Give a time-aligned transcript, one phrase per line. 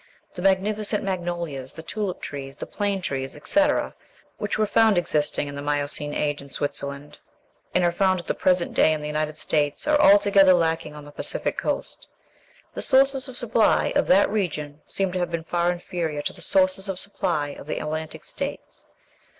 [0.33, 3.93] The magnificent magnolias, the tulip trees, the plane trees, etc.,
[4.39, 7.19] which were found existing in the Miocene Age in Switzerland,
[7.75, 11.05] and are found at the present day in the United States, are altogether lacking on
[11.05, 12.07] the Pacific coast.
[12.73, 16.41] The sources of supply of that region seem to have been far inferior to the
[16.41, 18.89] sources of supply of the Atlantic States.